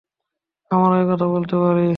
আমরা 0.71 0.95
এ 0.99 1.05
কথা 1.09 1.25
বলতে 1.33 1.55
পারি। 1.63 1.87